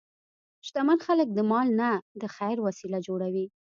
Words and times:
شتمن 0.67 0.99
خلک 1.05 1.27
د 1.33 1.39
مال 1.51 1.67
نه 1.81 1.89
د 2.21 2.23
خیر 2.35 2.57
وسیله 2.67 2.99
جوړوي. 3.07 3.45